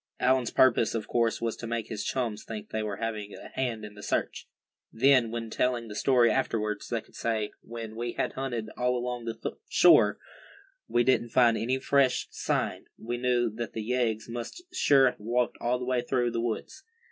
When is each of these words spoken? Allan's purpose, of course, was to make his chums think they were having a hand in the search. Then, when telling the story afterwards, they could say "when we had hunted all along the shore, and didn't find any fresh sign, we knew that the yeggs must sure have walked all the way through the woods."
Allan's 0.19 0.49
purpose, 0.49 0.95
of 0.95 1.07
course, 1.07 1.39
was 1.41 1.55
to 1.57 1.67
make 1.67 1.87
his 1.89 2.03
chums 2.03 2.43
think 2.43 2.71
they 2.71 2.81
were 2.81 2.95
having 2.95 3.35
a 3.35 3.49
hand 3.49 3.85
in 3.85 3.93
the 3.93 4.01
search. 4.01 4.47
Then, 4.91 5.29
when 5.29 5.51
telling 5.51 5.87
the 5.89 5.95
story 5.95 6.31
afterwards, 6.31 6.87
they 6.89 7.01
could 7.01 7.13
say 7.13 7.51
"when 7.61 7.95
we 7.95 8.13
had 8.13 8.33
hunted 8.33 8.71
all 8.75 8.97
along 8.97 9.25
the 9.25 9.57
shore, 9.69 10.17
and 10.89 11.05
didn't 11.05 11.29
find 11.29 11.55
any 11.55 11.77
fresh 11.79 12.25
sign, 12.31 12.85
we 12.97 13.17
knew 13.17 13.47
that 13.51 13.73
the 13.73 13.83
yeggs 13.83 14.27
must 14.27 14.63
sure 14.73 15.05
have 15.05 15.19
walked 15.19 15.59
all 15.61 15.77
the 15.77 15.85
way 15.85 16.01
through 16.01 16.31
the 16.31 16.41
woods." 16.41 16.83